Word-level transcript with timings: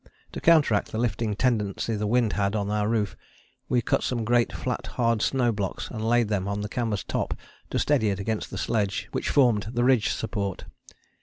To 0.31 0.41
counteract 0.41 0.91
the 0.91 0.97
lifting 0.97 1.35
tendency 1.35 1.95
the 1.95 2.07
wind 2.07 2.33
had 2.33 2.55
on 2.55 2.71
our 2.71 2.87
roof 2.89 3.15
we 3.69 3.83
cut 3.83 4.01
some 4.01 4.23
great 4.25 4.51
flat 4.51 4.87
hard 4.97 5.21
snow 5.21 5.51
blocks 5.51 5.91
and 5.91 6.03
laid 6.03 6.27
them 6.27 6.47
on 6.47 6.61
the 6.61 6.69
canvas 6.69 7.03
top 7.03 7.35
to 7.69 7.77
steady 7.77 8.09
it 8.09 8.19
against 8.19 8.49
the 8.49 8.57
sledge 8.57 9.09
which 9.11 9.29
formed 9.29 9.67
the 9.73 9.83
ridge 9.83 10.09
support. 10.09 10.65